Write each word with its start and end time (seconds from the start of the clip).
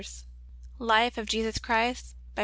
Life 0.79 1.19
of 1.19 1.27
Jesus 1.27 1.59
Christ, 1.59 2.15
by 2.33 2.39
Pr. 2.39 2.39